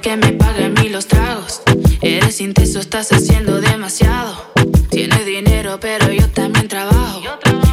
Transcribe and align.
que 0.00 0.16
me 0.16 0.32
paguen 0.32 0.74
mil 0.74 0.92
los 0.92 1.06
tragos. 1.06 1.60
Eres 2.00 2.40
intenso, 2.40 2.78
estás 2.78 3.12
haciendo 3.12 3.60
demasiado. 3.60 4.52
Tienes 4.90 5.26
dinero, 5.26 5.78
pero 5.80 6.10
yo 6.12 6.28
también 6.28 6.68
trabajo. 6.68 7.20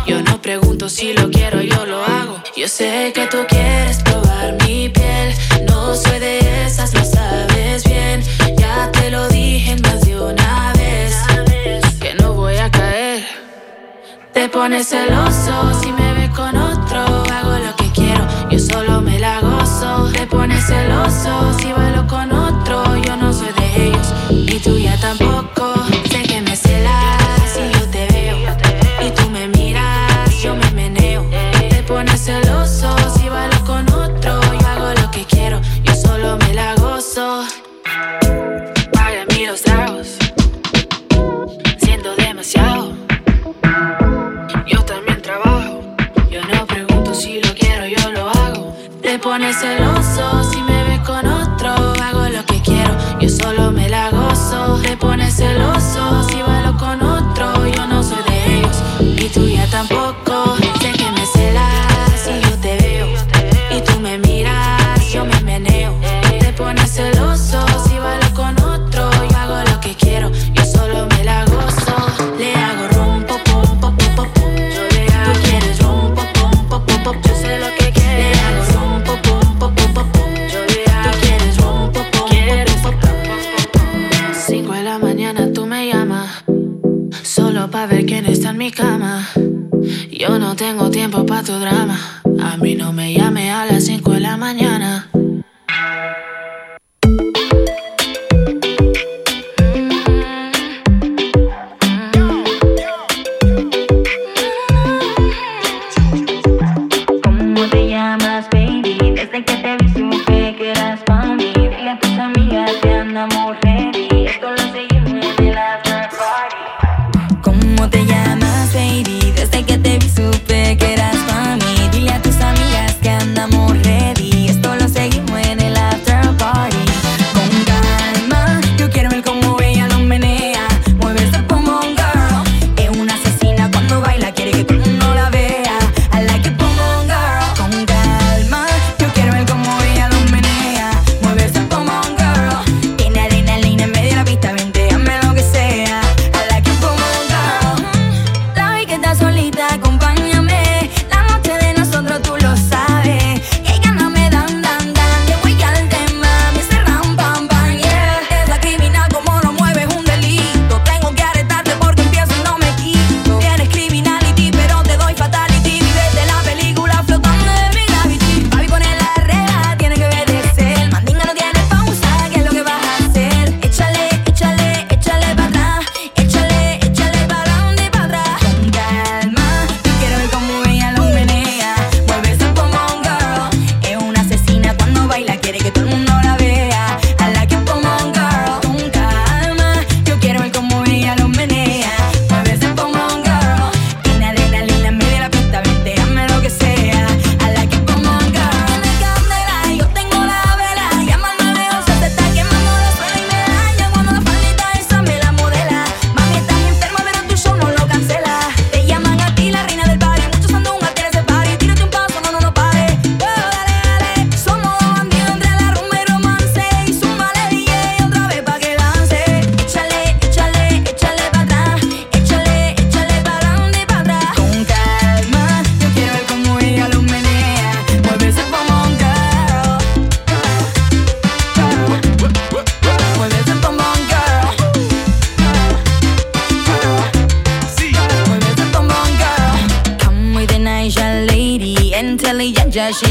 Yo 0.05 0.21
no 0.23 0.41
pregunto 0.41 0.89
si 0.89 1.13
lo 1.13 1.29
quiero, 1.29 1.61
yo 1.61 1.85
lo 1.85 2.03
hago. 2.03 2.41
Yo 2.57 2.67
sé 2.67 3.11
que 3.13 3.27
tú 3.27 3.37
quieres 3.47 3.97
probar 4.03 4.57
mi 4.63 4.89
piel. 4.89 5.33
No 5.67 5.95
soy 5.95 6.19
de 6.19 6.65
esas, 6.65 6.93
lo 6.93 7.05
sabes 7.05 7.83
bien. 7.85 8.21
Ya 8.57 8.91
te 8.91 9.11
lo 9.11 9.27
dije 9.29 9.75
más 9.77 10.01
de 10.01 10.19
una 10.19 10.73
vez. 10.73 11.15
Que 12.01 12.15
no 12.15 12.33
voy 12.33 12.57
a 12.57 12.69
caer. 12.69 13.23
Te 14.33 14.49
pones 14.49 14.87
celoso 14.87 15.79
si 15.81 15.91
me 15.91 16.08
celoso 20.69 21.53
si 21.59 21.73
bailo 21.73 22.05
con 22.05 22.28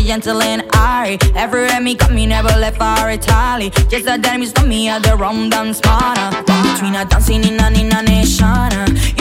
gentle 0.08 0.40
and 0.40 0.62
airy. 0.74 1.18
Every 1.34 1.68
Emmy 1.68 1.94
got 1.94 2.10
me, 2.10 2.24
never 2.24 2.48
left 2.48 2.78
for 2.78 3.10
Italy. 3.10 3.68
Just 3.90 4.06
a 4.08 4.16
dime 4.16 4.42
is 4.42 4.52
for 4.52 4.64
me, 4.64 4.88
at 4.88 5.02
the 5.02 5.14
wrong 5.14 5.50
dance 5.50 5.80
smarter. 5.80 6.30
Between 6.46 6.94
a 6.94 7.04
dancing 7.04 7.44
in 7.44 7.60
a 7.60 8.02
nation. 8.02 9.17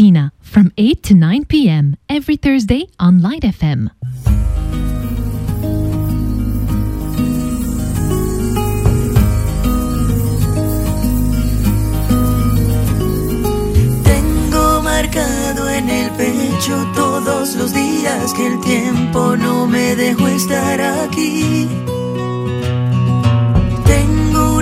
Argentina 0.00 0.32
from 0.40 0.72
8 0.78 1.02
to 1.02 1.14
9 1.14 1.44
p.m. 1.44 1.96
every 2.08 2.36
Thursday 2.36 2.86
on 2.98 3.20
Light 3.20 3.42
FM. 3.42 3.90
Tengo 14.04 14.82
marcado 14.82 15.68
en 15.68 15.90
el 15.90 16.10
pecho 16.12 16.92
todos 16.94 17.54
los 17.56 17.74
días 17.74 18.32
que 18.32 18.46
el 18.46 18.60
tiempo 18.60 19.36
no 19.36 19.66
me 19.66 19.94
dejó 19.96 20.28
estar 20.28 20.80
aquí 20.80 21.68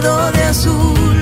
de 0.00 0.42
azul. 0.42 1.16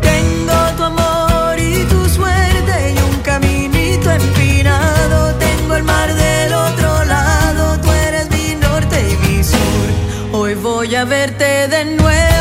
Tengo 0.00 0.54
tu 0.76 0.82
amor 0.84 1.58
y 1.58 1.84
tu 1.86 2.08
suerte 2.08 2.94
y 2.94 2.98
un 2.98 3.16
caminito 3.22 4.08
empinado. 4.12 5.34
Tengo 5.38 5.74
el 5.74 5.82
mar 5.82 6.14
del 6.14 6.54
otro 6.54 7.04
lado, 7.04 7.80
tú 7.80 7.90
eres 7.90 8.30
mi 8.30 8.54
norte 8.54 8.96
y 9.10 9.26
mi 9.26 9.42
sur. 9.42 9.88
Hoy 10.32 10.54
voy 10.54 10.94
a 10.94 11.04
verte 11.04 11.66
de 11.66 11.84
nuevo. 11.96 12.31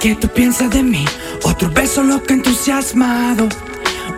Que 0.00 0.14
tú 0.14 0.28
piensas 0.28 0.70
de 0.70 0.82
mí. 0.82 1.04
Otro 1.42 1.70
beso 1.70 2.02
loco 2.02 2.32
entusiasmado. 2.32 3.48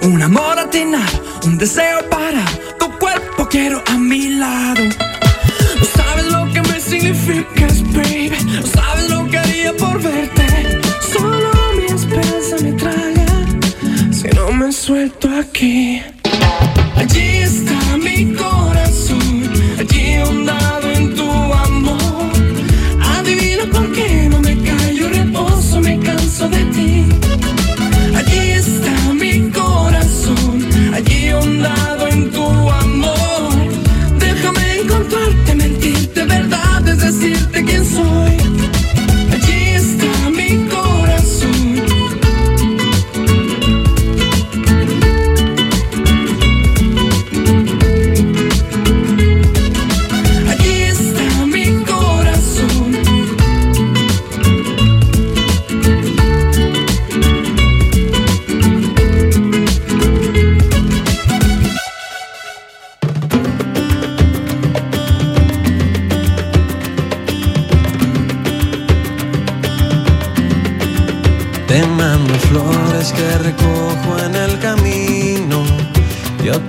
Un 0.03 0.23
amor 0.23 0.59
atinado, 0.59 1.23
un 1.45 1.59
deseo 1.59 2.09
para 2.09 2.45
tu 2.79 2.91
cuerpo 2.99 3.49
quiero 3.49 3.83
a 3.87 3.97
mi 3.97 4.29
lado. 4.29 4.83
No 4.85 5.85
sabes 5.97 6.27
lo 6.27 6.53
que 6.53 6.63
me 6.63 6.81
significas, 6.81 7.83
baby. 7.93 8.33
No 8.61 8.67
sabes 8.67 9.11
lo 9.11 9.27
que 9.29 9.39
haría 9.39 9.73
por 9.77 10.01
verte. 10.03 10.81
Solo 11.13 11.51
mi 11.77 11.87
esperanza 11.87 12.57
me 12.63 12.73
traga. 12.73 13.27
Si 14.13 14.29
no 14.29 14.53
me 14.53 14.73
suelto 14.73 15.29
aquí. 15.39 16.03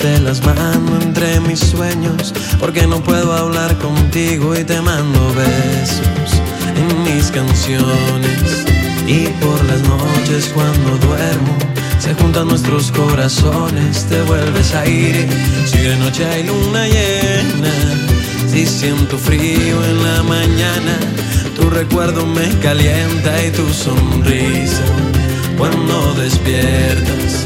Yo 0.02 0.08
te 0.08 0.20
las 0.20 0.44
mando 0.44 1.00
entre 1.00 1.40
mis 1.42 1.60
sueños 1.60 2.34
porque 2.60 2.88
no 2.88 3.04
puedo 3.04 3.34
hablar 3.34 3.78
contigo 3.78 4.56
y 4.56 4.64
te 4.64 4.82
mando 4.82 5.34
besos 5.36 6.42
en 6.76 7.04
mis 7.04 7.30
canciones. 7.30 8.66
Y 9.06 9.28
por 9.44 9.64
las 9.66 9.82
noches 9.82 10.52
cuando 10.56 10.98
duermo 11.06 11.56
se 12.00 12.16
juntan 12.16 12.48
nuestros 12.48 12.92
corazones, 12.92 14.06
te 14.06 14.20
vuelves 14.24 14.74
aire. 14.74 15.28
Si 15.66 15.78
de 15.78 15.96
noche 15.98 16.26
hay 16.26 16.48
luna 16.48 16.88
llena, 16.88 17.72
si 18.48 18.66
siento 18.66 19.20
frío 19.20 19.84
en 19.84 20.04
la 20.04 20.24
mañana, 20.24 20.98
tu 21.56 21.70
recuerdo 21.70 22.26
me 22.26 22.50
calienta 22.60 23.46
y 23.46 23.52
tu 23.52 23.72
sonrisa 23.72 24.84
cuando 25.58 26.14
despiertas. 26.16 27.46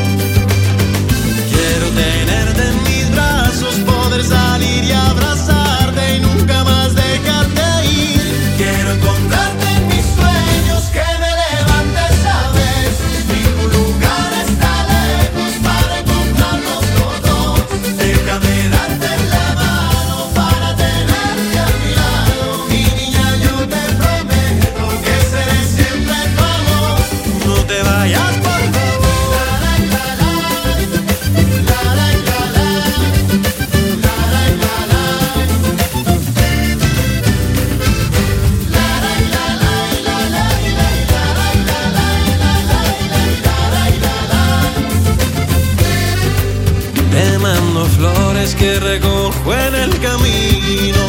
Que 48.61 48.79
recojo 48.79 49.53
en 49.55 49.75
el 49.75 49.99
camino. 49.99 51.03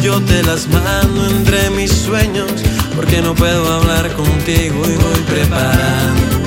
Yo 0.00 0.20
te 0.22 0.42
las 0.44 0.68
mando 0.68 1.26
entre 1.26 1.70
mis 1.70 1.90
sueños 1.90 2.52
porque 2.94 3.20
no 3.20 3.34
puedo 3.34 3.66
hablar 3.72 4.08
contigo 4.12 4.76
y 4.86 4.96
voy 5.04 5.20
preparando 5.26 6.38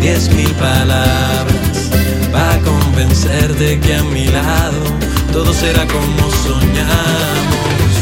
diez 0.00 0.30
mil 0.30 0.50
palabras 0.52 1.90
para 2.30 2.56
convencerte 2.60 3.80
que 3.80 3.96
a 3.96 4.04
mi 4.04 4.26
lado 4.26 4.82
todo 5.32 5.52
será 5.52 5.84
como 5.86 6.30
soñamos. 6.46 7.92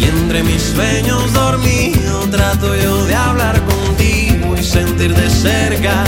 Y 0.00 0.04
entre 0.04 0.42
mis 0.42 0.62
sueños 0.74 1.32
dormido 1.32 2.26
trato 2.32 2.74
yo 2.74 3.04
de 3.04 3.14
hablar 3.14 3.62
contigo 3.64 4.56
y 4.58 4.64
sentir 4.64 5.14
de 5.14 5.30
cerca 5.30 6.02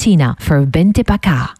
Argentina 0.00 0.34
for 0.40 0.64
Bente 0.64 1.04
Pa 1.04 1.59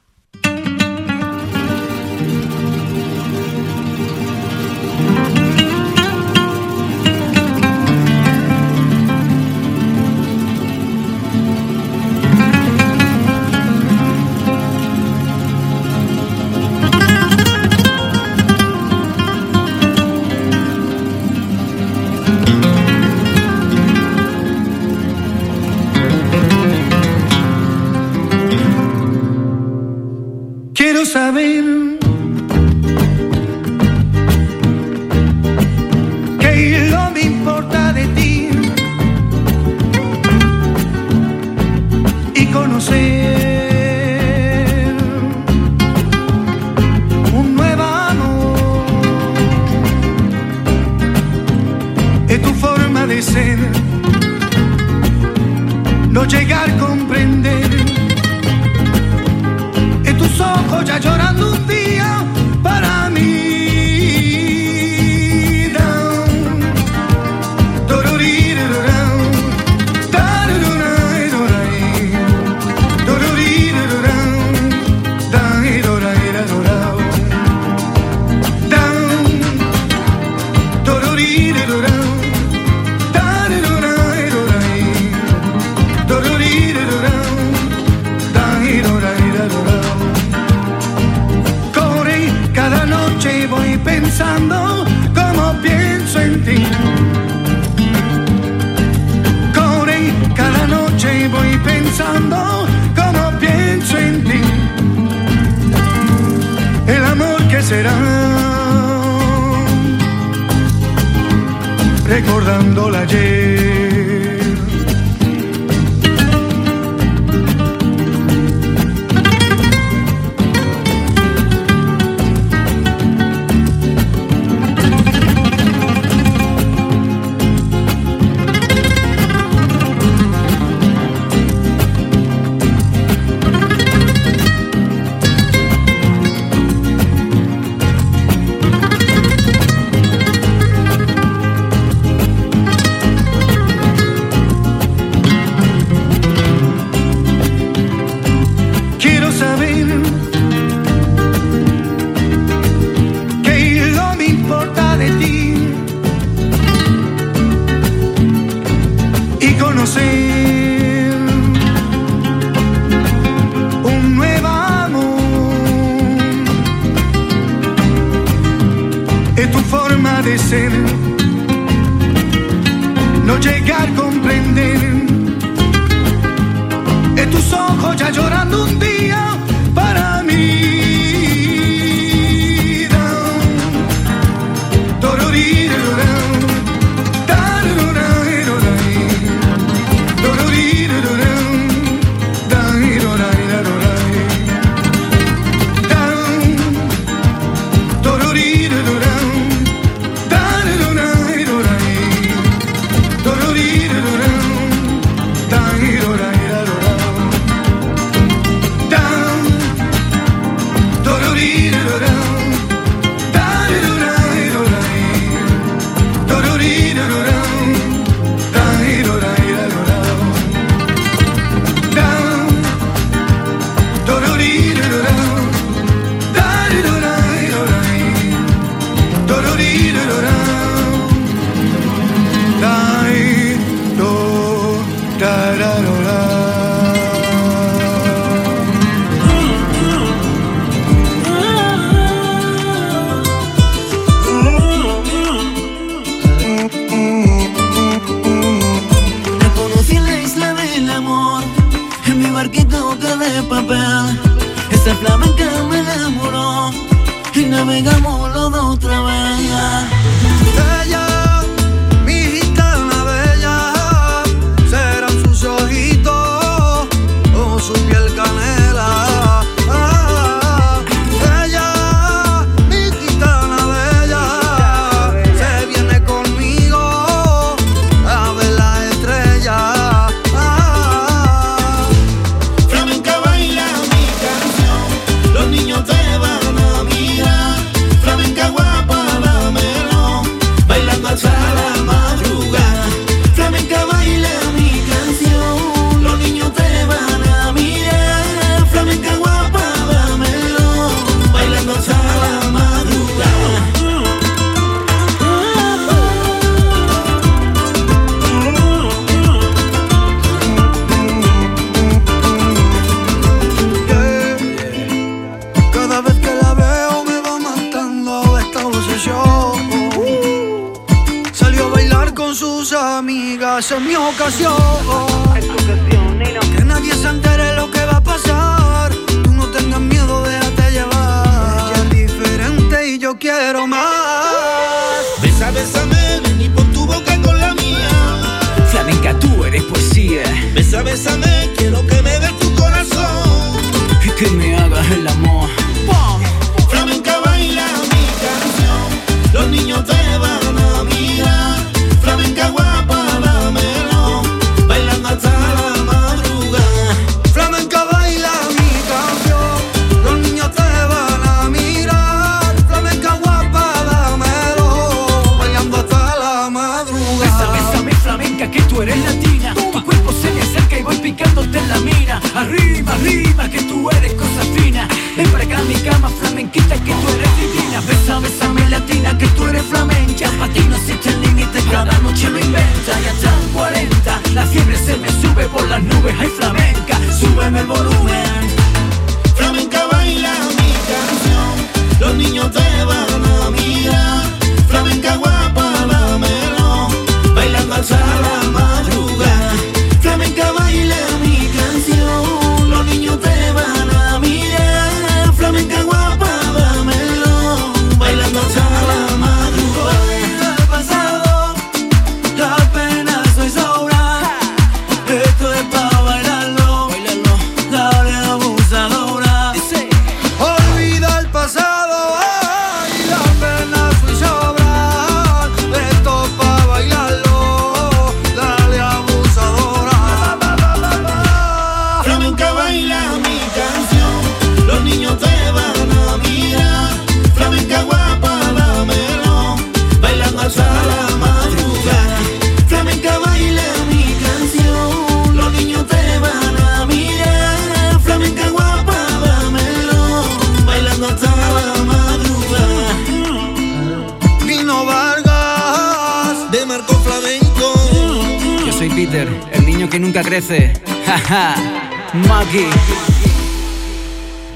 Maggie. 462.29 462.71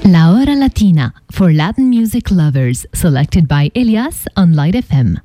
La 0.05 0.31
Hora 0.31 0.55
Latina 0.55 1.13
for 1.31 1.51
Latin 1.51 1.89
music 1.89 2.31
lovers, 2.31 2.85
selected 2.93 3.45
by 3.47 3.69
Elias 3.75 4.25
on 4.37 4.53
Light 4.53 4.75
FM. 4.75 5.24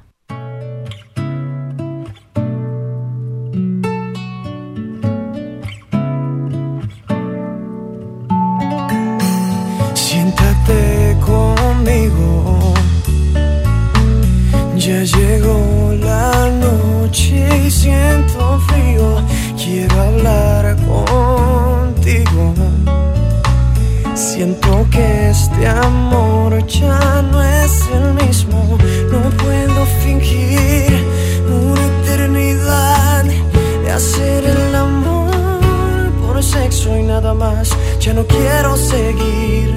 Ya 38.01 38.15
no 38.15 38.27
quiero 38.27 38.77
seguir 38.79 39.75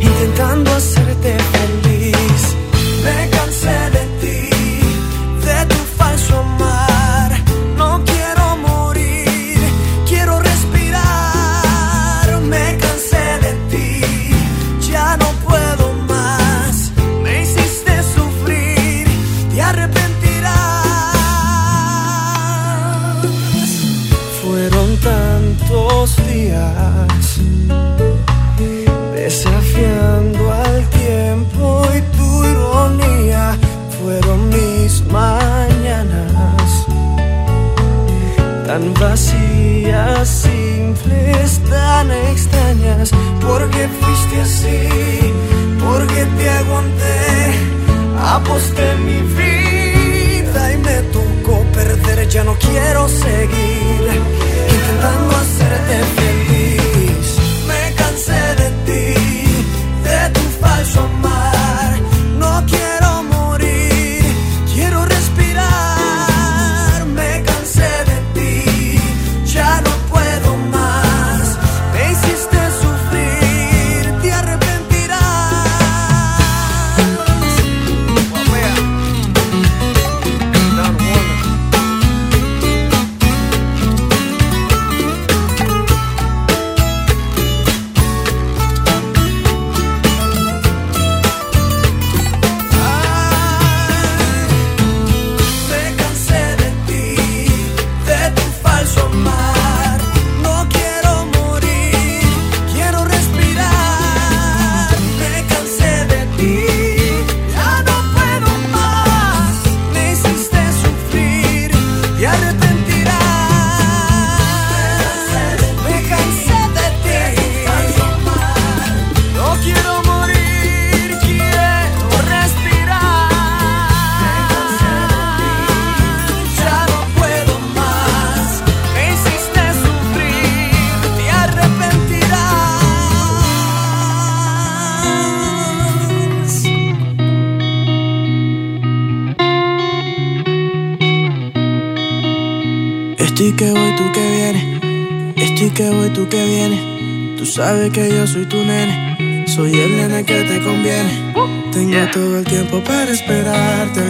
intentando 0.00 0.72
hacerte 0.72 1.36
feliz. 1.38 1.77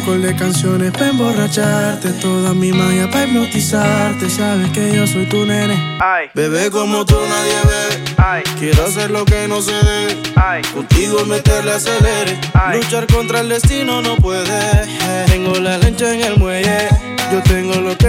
Alcohol 0.08 0.22
de 0.22 0.36
canciones 0.36 0.92
para 0.92 1.10
emborracharte. 1.10 2.12
Toda 2.12 2.54
mi 2.54 2.72
magia 2.72 3.10
para 3.10 3.26
hipnotizarte. 3.26 4.30
Sabes 4.30 4.70
que 4.70 4.96
yo 4.96 5.06
soy 5.06 5.26
tu 5.26 5.44
nene. 5.44 5.98
Bebé 6.32 6.70
como 6.70 7.04
tú 7.04 7.14
nadie 7.28 7.54
ve. 7.68 8.42
Quiero 8.58 8.86
hacer 8.86 9.10
lo 9.10 9.26
que 9.26 9.46
no 9.46 9.60
se 9.60 9.74
debe. 9.74 10.16
Contigo 10.72 11.26
meterle 11.26 11.72
acelere. 11.72 12.40
Luchar 12.72 13.06
contra 13.06 13.40
el 13.40 13.50
destino 13.50 14.00
no 14.00 14.16
puede. 14.16 14.86
Tengo 15.26 15.54
la 15.56 15.76
lancha 15.76 16.14
en 16.14 16.22
el 16.22 16.38
muelle. 16.38 16.88
Yo 17.30 17.42
tengo 17.42 17.74
lo 17.74 17.94
que 17.98 18.07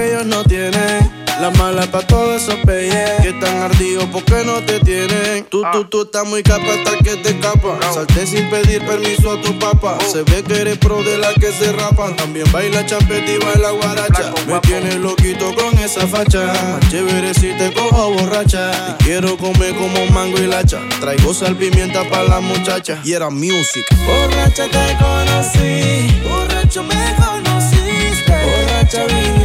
ardidos 3.99 4.09
porque 4.11 4.43
no 4.45 4.61
te 4.61 4.79
tienen. 4.79 5.45
Tú, 5.49 5.63
tú, 5.71 5.85
tú 5.85 6.01
estás 6.03 6.25
muy 6.25 6.43
capa 6.43 6.65
hasta 6.73 6.97
que 6.97 7.15
te 7.17 7.29
escapa. 7.29 7.79
Salté 7.93 8.25
sin 8.25 8.49
pedir 8.49 8.85
permiso 8.85 9.31
a 9.31 9.41
tu 9.41 9.57
papá. 9.59 9.97
Se 10.11 10.23
ve 10.23 10.43
que 10.43 10.61
eres 10.61 10.77
pro 10.77 11.01
de 11.03 11.17
la 11.17 11.33
que 11.33 11.51
se 11.51 11.71
rapan. 11.71 12.15
También 12.15 12.49
baila 12.51 12.85
champeta 12.85 13.31
y 13.31 13.37
baila 13.37 13.71
guaracha. 13.71 14.33
Me 14.47 14.59
tienes 14.61 14.95
loquito 14.95 15.53
con 15.55 15.77
esa 15.79 16.07
facha. 16.07 16.45
Más 16.45 16.89
chévere 16.89 17.33
si 17.33 17.53
te 17.57 17.73
cojo 17.73 18.13
borracha. 18.13 18.71
Y 18.99 19.03
quiero 19.03 19.37
comer 19.37 19.75
como 19.75 20.05
mango 20.07 20.37
y 20.37 20.47
lacha. 20.47 20.79
Traigo 20.99 21.33
sal 21.33 21.55
pimienta 21.55 22.03
para 22.09 22.23
la 22.23 22.39
muchacha. 22.39 22.99
Y 23.03 23.13
era 23.13 23.29
music. 23.29 23.85
Borracha 24.05 24.65
te 24.65 24.97
conocí. 24.97 26.19
Borracho 26.27 26.83
me 26.83 27.15
conociste. 27.17 28.31
Borracha 28.31 29.05
viniste 29.05 29.38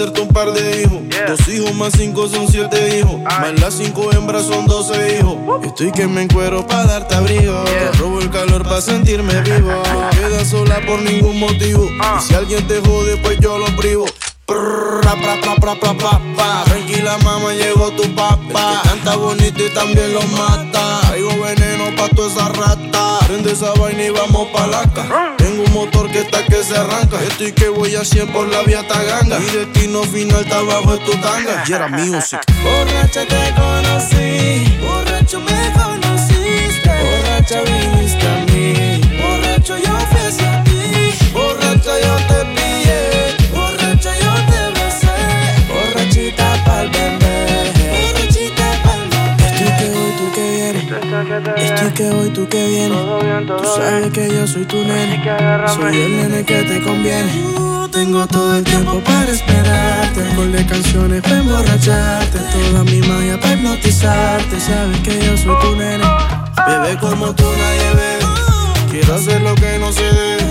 hacerte 0.00 0.20
un 0.22 0.28
par 0.28 0.52
de 0.52 0.82
hijos. 0.82 0.98
Dos 1.28 1.48
hijos 1.48 1.74
más 1.74 1.92
cinco 1.92 2.26
son 2.28 2.48
siete 2.48 2.98
hijos. 2.98 3.20
Más 3.22 3.60
las 3.60 3.74
cinco 3.74 4.10
hembras 4.12 4.46
son 4.46 4.66
doce 4.66 5.18
hijos. 5.18 5.36
Estoy 5.62 5.92
que 5.92 6.06
me 6.06 6.22
encuero 6.22 6.66
para 6.66 6.86
darte 6.86 7.14
abrigo. 7.14 7.64
Te 7.64 7.92
robo 7.98 8.20
el 8.20 8.30
calor 8.30 8.62
para 8.62 8.80
sentirme 8.80 9.40
vivo. 9.42 9.70
No 9.90 10.10
quedas 10.10 10.48
sola 10.48 10.80
por 10.86 11.00
ningún 11.02 11.38
motivo. 11.38 11.86
Y 11.86 12.22
si 12.22 12.34
alguien 12.34 12.66
te 12.66 12.80
jode, 12.80 13.16
pues 13.18 13.38
yo 13.40 13.58
lo 13.58 13.66
privo. 13.76 14.06
Pra, 14.46 15.14
pra, 15.14 15.76
pra. 15.76 16.64
Tranquila 16.64 17.18
mamá, 17.18 17.52
llegó 17.52 17.90
tu 17.92 18.14
papá. 18.14 18.82
Canta 18.84 19.16
bonito 19.16 19.62
y 19.64 19.70
también 19.74 20.14
lo 20.14 20.22
mata. 20.22 21.00
Traigo 21.08 21.30
veneno 21.42 21.69
pa' 22.00 22.08
toda 22.14 22.28
esa 22.28 22.48
rata. 22.48 23.18
Prende 23.26 23.52
esa 23.52 23.72
vaina 23.74 24.04
y 24.04 24.10
vamos 24.10 24.48
pa' 24.48 24.66
laca. 24.66 25.34
Tengo 25.36 25.64
un 25.64 25.72
motor 25.72 26.10
que 26.10 26.20
está 26.20 26.44
que 26.44 26.62
se 26.64 26.76
arranca. 26.76 27.22
Estoy 27.22 27.52
que 27.52 27.68
voy 27.68 27.94
a 27.94 28.04
100 28.04 28.32
por 28.32 28.48
la 28.48 28.62
vía 28.62 28.86
taganga. 28.86 29.38
Mi 29.38 29.46
destino 29.46 30.02
final 30.02 30.40
está 30.40 30.58
abajo 30.58 30.92
de 30.92 30.98
tu 31.04 31.12
tanga. 31.20 31.64
Y 31.66 31.72
era 31.72 31.88
music. 31.88 32.40
Borracha 32.62 33.26
te 33.26 33.54
conocí. 33.60 34.78
Borracho 34.80 35.40
me 35.40 35.72
conociste. 35.78 36.90
Borracha 37.02 37.60
viniste 37.62 38.19
Estoy 51.56 51.90
que 51.92 52.10
voy, 52.10 52.30
tú 52.30 52.46
que 52.48 52.66
vienes. 52.66 52.98
Tú 53.46 53.68
sabes 53.76 54.10
que 54.12 54.28
yo 54.28 54.46
soy 54.46 54.64
tu 54.64 54.76
nene. 54.76 55.22
Soy 55.74 55.96
el 55.96 56.16
nene 56.16 56.44
que 56.44 56.62
te 56.62 56.82
conviene. 56.82 57.32
Tengo 57.90 58.26
todo 58.26 58.56
el 58.56 58.64
tiempo 58.64 59.00
para 59.00 59.30
esperarte. 59.30 60.22
Con 60.36 60.52
de 60.52 60.66
canciones 60.66 61.22
para 61.22 61.38
emborracharte. 61.38 62.38
Toda 62.38 62.84
mi 62.84 63.00
magia 63.00 63.40
para 63.40 63.54
hipnotizarte. 63.54 64.60
Sabes 64.60 65.00
que 65.00 65.18
yo 65.24 65.36
soy 65.36 65.56
tu 65.60 65.76
nene. 65.76 66.04
Bebé 66.66 66.98
como 66.98 67.34
tú 67.34 67.44
nadie 67.44 67.94
ve. 67.94 68.18
Quiero 68.90 69.14
hacer 69.14 69.40
lo 69.40 69.54
que 69.54 69.78
no 69.78 69.92
se 69.92 70.02
debe. 70.04 70.44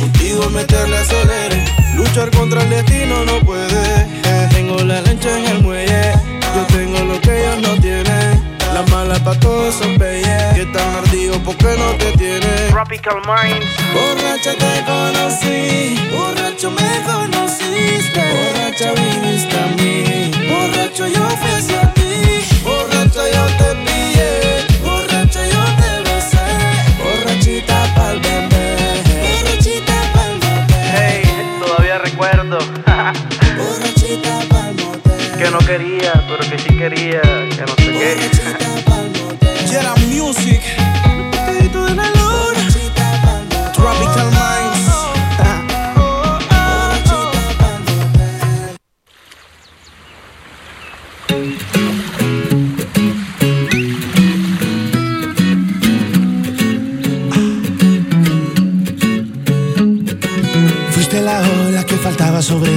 Contigo 0.00 0.50
meterle 0.50 0.98
acelere. 0.98 1.64
Luchar 1.96 2.30
contra 2.30 2.62
el 2.62 2.70
destino 2.70 3.24
no 3.24 3.38
puede. 3.40 4.22
Tengo 4.50 4.78
la 4.78 5.00
lancha 5.00 5.38
en 5.38 5.44
el 5.46 5.62
muelle. 5.62 6.12
Yo 6.54 6.66
tengo 6.76 6.98
lo 7.00 7.20
que 7.20 7.40
ellos 7.40 7.62
no 7.62 7.80
tienen. 7.80 8.03
Las 8.74 8.90
malas 8.90 9.20
pa' 9.20 9.38
todos 9.38 9.72
son 9.76 9.96
bellas. 9.98 10.52
Que 10.54 10.62
están 10.62 10.96
ardidos 10.96 11.38
porque 11.44 11.76
no 11.78 11.92
te 11.92 12.10
tienen. 12.18 12.70
Tropical 12.70 13.22
Minds. 13.24 13.66
Borracha 13.94 14.52
te 14.62 14.84
conocí. 14.84 15.96
Borracho 16.12 16.70
me 16.72 17.02
conociste. 17.06 18.20
Borracha 18.34 18.92
viniste 19.00 19.56
a 19.56 19.66
mí. 19.76 20.30
Borracho 20.50 21.06
yo 21.06 21.24
fui 21.40 21.50
hacia 21.52 21.82
ti. 21.94 22.12
Borracha 22.64 23.22
yo 23.34 23.44
te 23.60 23.68
pillé. 23.84 24.32
Borracha 24.82 25.42
yo 25.46 25.62
te 25.80 25.90
besé. 26.10 26.44
Borrachita 27.00 27.78
pa'l 27.94 28.18
bebé. 28.18 28.66
Borrachita 29.22 29.96
pa'l 30.14 30.34
bebé. 30.40 30.80
Hey, 30.96 31.22
todavía 31.64 31.98
recuerdo 31.98 32.58
Borrachita 33.58 34.34
pa'l 34.50 34.74
motel. 34.82 35.38
que 35.38 35.48
no 35.50 35.58
quería, 35.58 36.12
pero 36.26 36.42
que 36.50 36.58
sí 36.58 36.76
quería, 36.76 37.20
que 37.22 37.64
no 37.68 37.74
sé 37.76 37.92
qué. 37.92 38.63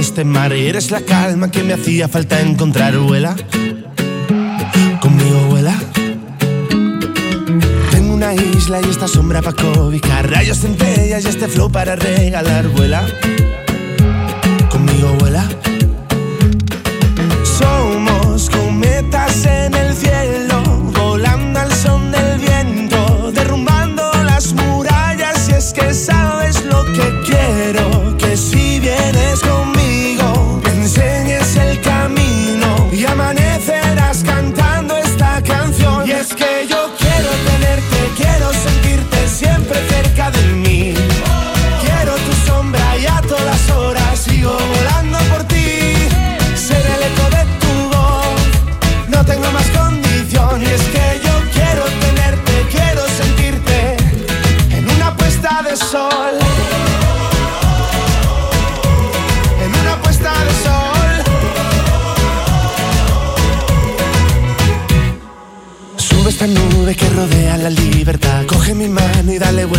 Este 0.08 0.24
mar 0.24 0.56
y 0.56 0.66
eres 0.66 0.90
la 0.90 1.02
calma 1.02 1.50
que 1.50 1.62
me 1.62 1.74
hacía 1.74 2.08
falta 2.08 2.40
encontrar, 2.40 2.96
vuela. 2.96 3.36
Conmigo 5.02 5.40
vuela. 5.50 5.74
Tengo 7.90 8.14
una 8.14 8.32
isla 8.32 8.80
y 8.80 8.88
esta 8.88 9.06
sombra 9.06 9.42
para 9.42 9.54
cobijar, 9.54 10.30
rayos 10.30 10.60
centellas 10.60 11.26
y 11.26 11.28
este 11.28 11.46
flow 11.46 11.70
para 11.70 11.94
regalar, 11.94 12.68
vuela. 12.68 13.04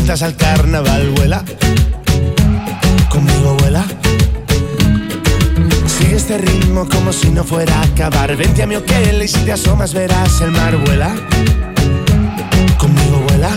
Al 0.10 0.36
carnaval. 0.36 1.12
Vuela. 1.12 1.43
Conmigo 3.12 3.56
vuela. 3.60 3.86
Sigue 5.86 6.15
este 6.15 6.39
ritmo 6.39 6.89
como 6.89 7.13
si 7.13 7.30
no 7.30 7.43
fuera 7.43 7.80
a 7.80 7.84
acabar. 7.84 8.36
Vente 8.36 8.63
a 8.63 8.65
mi 8.65 8.76
hotel 8.76 9.22
y 9.22 9.28
si 9.28 9.39
te 9.41 9.52
asomas 9.52 9.93
verás 9.93 10.41
el 10.41 10.50
mar. 10.50 10.76
Vuela. 10.78 11.13
Conmigo 12.80 13.24
vuela. 13.28 13.52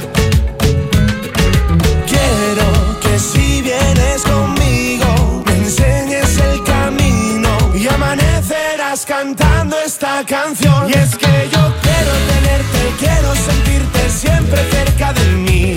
Quiero 2.06 3.00
que 3.00 3.18
si 3.18 3.62
vienes 3.62 4.20
conmigo 4.22 5.42
me 5.46 5.56
enseñes 5.56 6.36
el 6.36 6.62
camino 6.64 7.56
y 7.74 7.88
amanecerás 7.88 9.06
cantando 9.06 9.76
esta 9.80 10.22
canción. 10.26 10.90
Y 10.90 10.92
es 10.92 11.16
que 11.16 11.48
yo 11.50 11.74
quiero 11.80 12.12
tenerte, 12.30 12.80
quiero 12.98 13.34
sentirte 13.36 14.10
siempre 14.10 14.60
cerca 14.70 15.14
de 15.14 15.24
mí. 15.32 15.76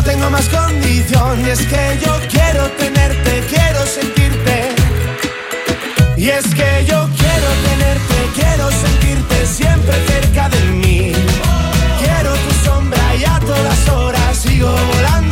no 0.00 0.06
tengo 0.06 0.30
más 0.30 0.48
condición. 0.48 1.46
Y 1.46 1.50
es 1.50 1.60
que 1.66 1.98
yo 2.04 2.12
quiero 2.30 2.68
tenerte, 2.78 3.44
quiero 3.48 3.84
sentirte. 3.86 4.74
Y 6.16 6.28
es 6.28 6.46
que 6.54 6.84
yo 6.86 7.08
quiero 7.20 7.48
tenerte, 7.68 8.16
quiero 8.34 8.70
sentirte 8.70 9.46
siempre 9.46 9.94
cerca 10.06 10.48
de 10.48 10.60
mí. 10.80 11.12
Quiero 12.02 12.32
tu 12.34 12.52
sombra 12.64 13.14
y 13.16 13.24
a 13.24 13.38
todas 13.40 13.88
horas 13.88 14.36
sigo 14.36 14.70
volando 14.94 15.29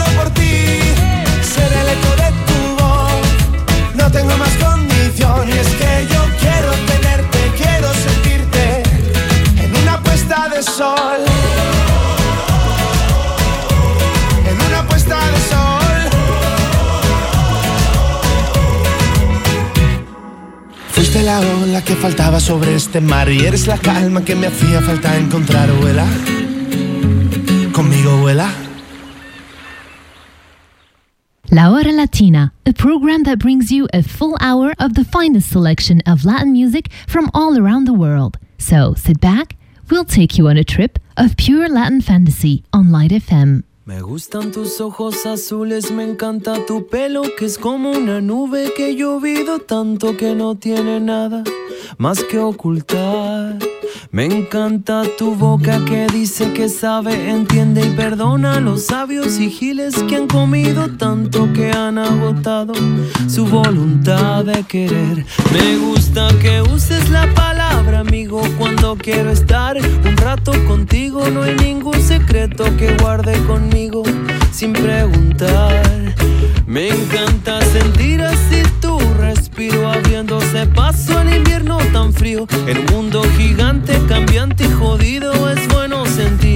la 21.29 21.41
ola 21.41 21.83
que 21.83 21.95
faltaba 21.95 22.41
sobre 22.41 22.75
este 22.75 23.03
mar 23.03 23.31
y 23.31 23.45
eres 23.45 23.67
la 23.67 23.77
calma 23.77 24.25
que 24.25 24.35
me 24.35 24.47
hacía 24.47 24.81
falta 24.81 25.15
encontrar, 25.15 25.71
vuela. 25.79 26.07
Conmigo 27.71 28.17
vuela. 28.23 28.51
La 31.51 31.71
Hora 31.71 31.93
Latina, 31.93 32.55
a 32.65 32.73
program 32.73 33.25
that 33.25 33.39
brings 33.39 33.71
you 33.71 33.87
a 33.93 34.03
full 34.03 34.39
hour 34.41 34.73
of 34.79 34.95
the 34.95 35.05
finest 35.05 35.51
selection 35.51 36.01
of 36.07 36.25
Latin 36.25 36.51
music 36.51 36.89
from 37.07 37.29
all 37.35 37.59
around 37.59 37.85
the 37.85 37.93
world. 37.93 38.39
So 38.57 38.95
sit 38.95 39.21
back, 39.21 39.55
we'll 39.91 40.07
take 40.07 40.39
you 40.39 40.49
on 40.49 40.57
a 40.57 40.65
trip 40.65 40.99
of 41.19 41.37
pure 41.37 41.69
Latin 41.69 42.01
fantasy 42.01 42.65
on 42.73 42.91
Light 42.91 43.11
FM. 43.11 43.68
Me 43.89 44.03
gustan 44.03 44.53
tus 44.53 44.83
ojos 44.83 45.25
azules, 45.25 45.91
me 45.91 46.05
encanta 46.05 46.67
tu 46.67 46.87
pelo 46.89 47.23
que 47.39 47.47
es 47.47 47.57
como 47.57 47.93
una 47.93 48.21
nube 48.21 48.71
que 48.77 48.91
he 48.91 48.95
llovido 48.95 49.61
tanto 49.61 50.15
que 50.15 50.35
no 50.35 50.57
tiene 50.57 51.01
nada 51.01 51.43
más 51.97 52.23
que 52.23 52.39
ocultar. 52.39 53.57
Me 54.11 54.27
encanta 54.27 55.05
tu 55.17 55.35
boca 55.35 55.83
que 55.87 56.07
dice 56.13 56.53
que 56.53 56.69
sabe, 56.69 57.31
entiende 57.31 57.87
y 57.87 57.91
perdona 57.91 58.57
a 58.57 58.61
los 58.61 58.85
sabios 58.85 59.39
y 59.39 59.49
giles 59.49 59.95
que 60.03 60.17
han 60.17 60.29
comido 60.29 60.89
tanto 60.99 61.51
que 61.55 61.71
han 61.71 61.97
agotado 61.97 62.75
su 63.27 63.47
voluntad 63.47 64.45
de 64.45 64.65
querer. 64.65 65.25
Me 65.51 65.79
gusta 65.79 66.29
que 66.43 66.61
uses 66.61 67.09
la 67.09 67.33
palabra 67.33 68.01
amigo 68.01 68.43
cuando 68.59 68.97
quiero 68.97 69.31
estar 69.31 69.79
un 69.79 70.17
rato 70.19 70.53
contigo. 70.67 71.31
No 71.31 71.43
hay 71.43 71.55
ningún 71.57 72.01
secreto 72.03 72.65
que 72.77 72.95
guarde 72.99 73.33
conmigo 73.45 73.78
sin 74.51 74.73
preguntar. 74.73 76.15
Me 76.67 76.89
encanta 76.89 77.61
sentir 77.63 78.21
así 78.21 78.63
tu 78.81 78.99
respiro 79.19 79.89
abriéndose 79.89 80.67
paso 80.67 81.17
al 81.17 81.33
invierno 81.33 81.79
tan 81.93 82.13
frío. 82.13 82.47
El 82.67 82.85
mundo 82.91 83.23
gigante, 83.37 83.97
cambiante 84.09 84.65
y 84.65 84.73
jodido 84.73 85.49
es 85.49 85.69
bueno 85.69 86.05
sentirse 86.07 86.48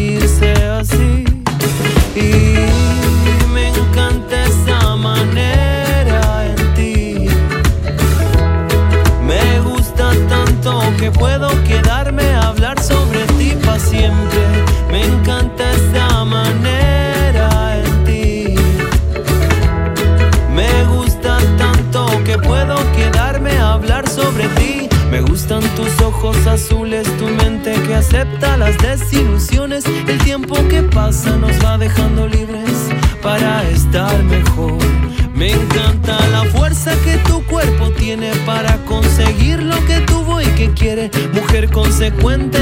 consecuente 42.03 42.62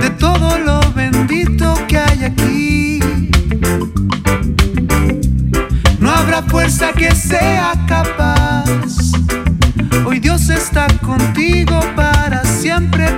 de 0.00 0.08
todo 0.18 0.58
lo 0.58 0.80
bendito 0.94 1.74
que 1.86 1.98
hay 1.98 2.24
aquí. 2.24 3.00
No 6.00 6.10
habrá 6.10 6.42
fuerza 6.42 6.92
que 6.94 7.14
sea 7.14 7.74
capaz. 7.86 8.64
Hoy 10.06 10.20
Dios 10.20 10.48
está 10.48 10.86
contigo 11.00 11.80
para 11.94 12.42
siempre, 12.44 13.08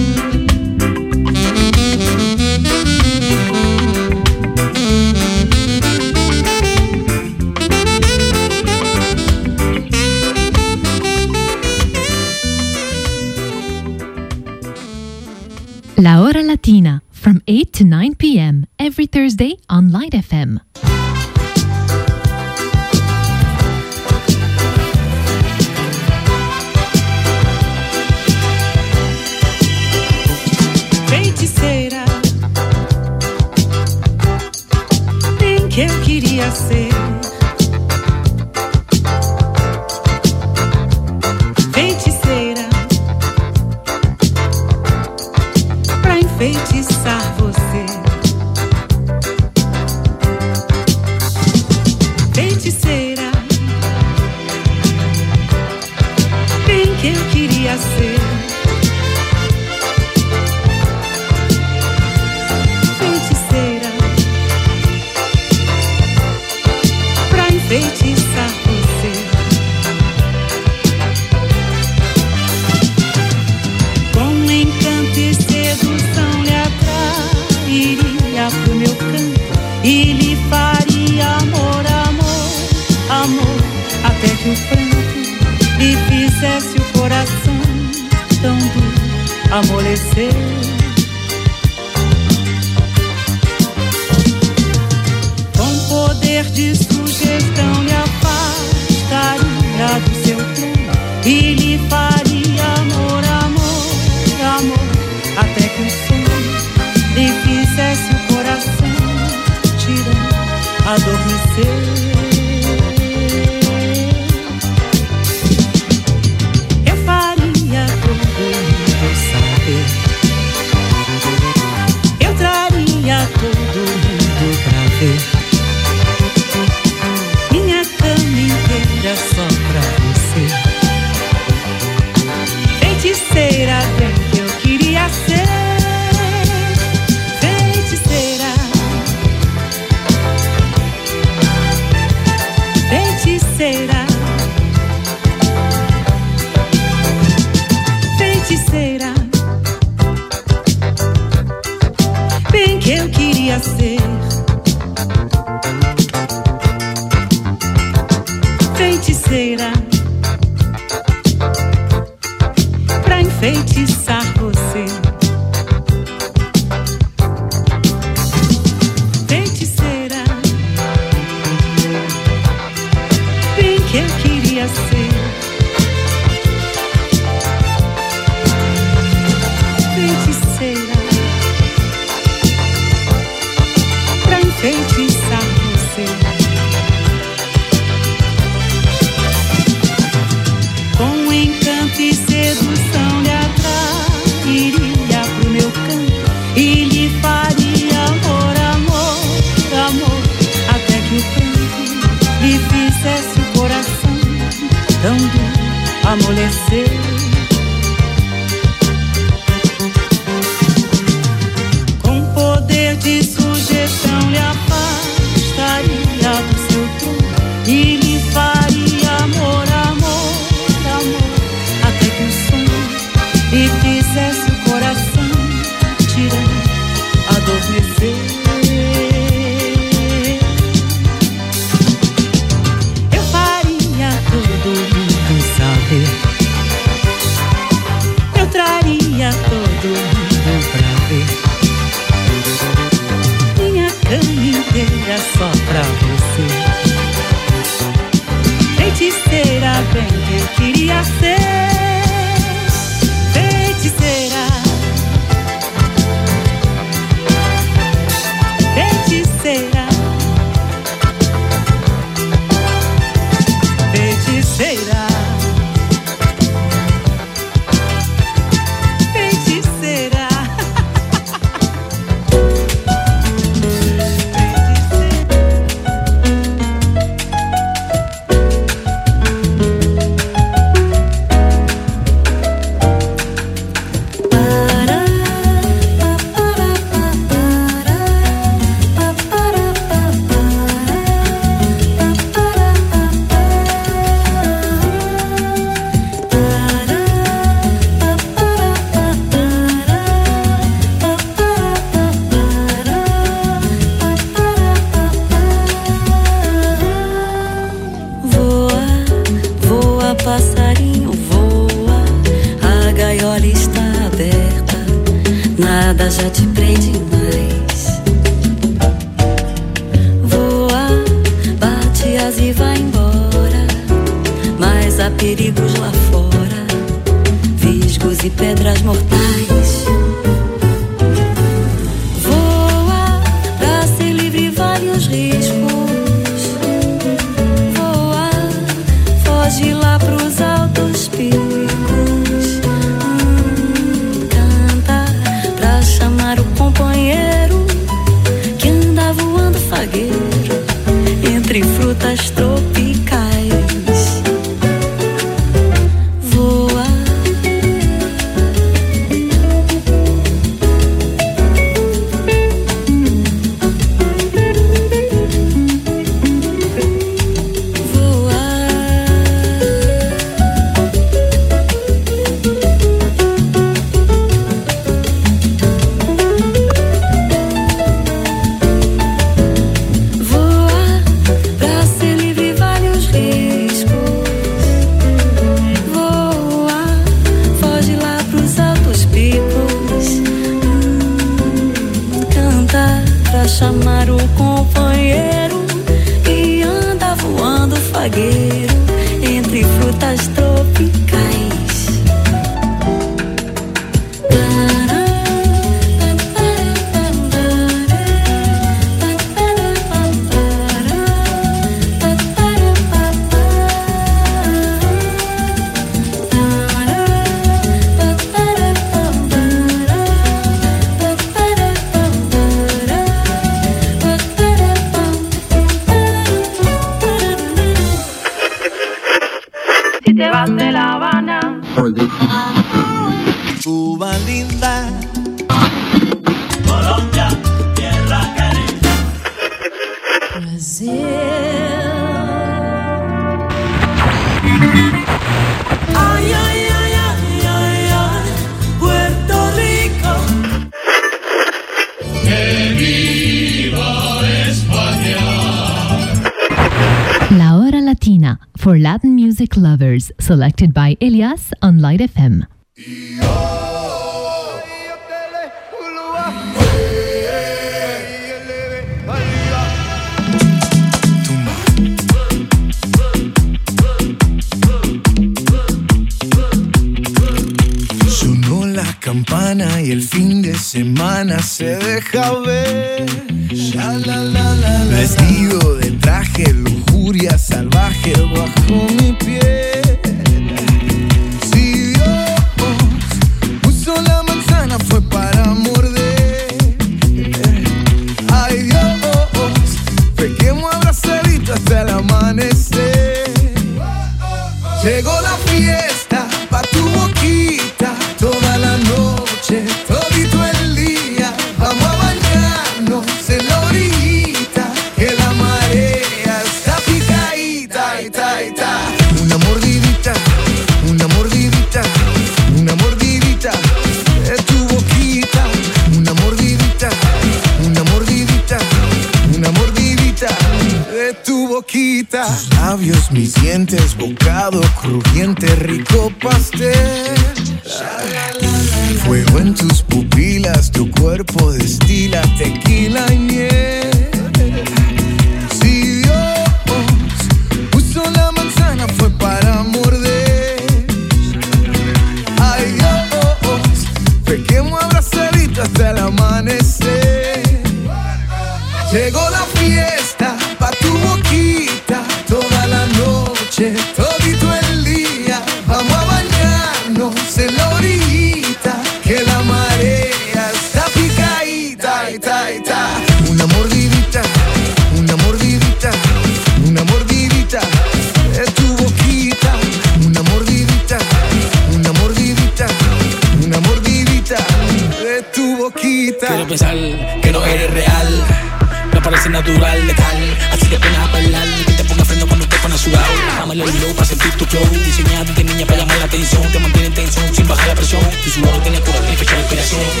Sudor 598.71 598.83
tiene 598.83 598.85
cura 598.85 599.07
y 599.07 599.11
inspiración. 599.11 600.00